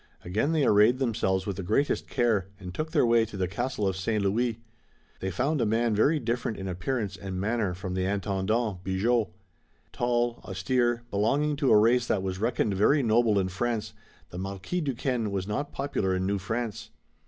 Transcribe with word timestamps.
Again 0.23 0.51
they 0.51 0.65
arrayed 0.65 0.97
themselves 0.97 1.45
with 1.45 1.57
the 1.57 1.61
greatest 1.61 2.07
care, 2.07 2.47
and 2.59 2.73
took 2.73 2.89
their 2.89 3.05
way 3.05 3.23
to 3.23 3.37
the 3.37 3.47
Castle 3.47 3.87
of 3.87 3.95
St. 3.95 4.23
Louis. 4.23 4.59
They 5.19 5.29
found 5.29 5.61
a 5.61 5.65
man 5.67 5.93
very 5.93 6.17
different 6.19 6.57
in 6.57 6.67
appearance 6.67 7.15
and 7.15 7.39
manner 7.39 7.75
from 7.75 7.93
the 7.93 8.05
Intendant, 8.05 8.83
Bigot. 8.83 9.27
Tall, 9.91 10.41
austere, 10.43 11.03
belonging 11.11 11.55
to 11.57 11.71
a 11.71 11.77
race 11.77 12.07
that 12.07 12.23
was 12.23 12.39
reckoned 12.39 12.73
very 12.73 13.03
noble 13.03 13.37
in 13.37 13.49
France, 13.49 13.93
the 14.31 14.39
Marquis 14.39 14.81
Duquesne 14.81 15.29
was 15.29 15.47
not 15.47 15.71
popular 15.71 16.15
in 16.15 16.25
New 16.25 16.39
France. 16.39 16.89